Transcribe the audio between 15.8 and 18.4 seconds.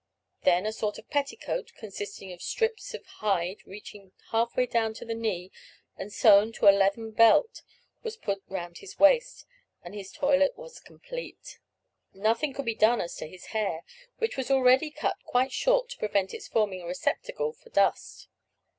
to prevent its forming a receptacle for dust.